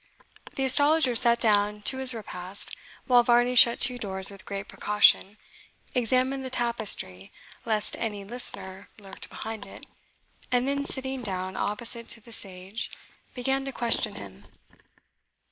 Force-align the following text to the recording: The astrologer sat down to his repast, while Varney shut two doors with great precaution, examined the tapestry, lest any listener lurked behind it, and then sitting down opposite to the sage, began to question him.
The 0.55 0.65
astrologer 0.65 1.13
sat 1.13 1.39
down 1.39 1.83
to 1.83 1.97
his 1.97 2.11
repast, 2.11 2.75
while 3.05 3.21
Varney 3.21 3.53
shut 3.53 3.79
two 3.79 3.99
doors 3.99 4.31
with 4.31 4.47
great 4.47 4.67
precaution, 4.67 5.37
examined 5.93 6.43
the 6.43 6.49
tapestry, 6.49 7.31
lest 7.67 7.95
any 7.97 8.23
listener 8.25 8.89
lurked 8.97 9.29
behind 9.29 9.67
it, 9.67 9.85
and 10.51 10.67
then 10.67 10.85
sitting 10.87 11.21
down 11.21 11.55
opposite 11.55 12.09
to 12.09 12.19
the 12.19 12.33
sage, 12.33 12.89
began 13.35 13.63
to 13.65 13.71
question 13.71 14.15
him. 14.15 14.45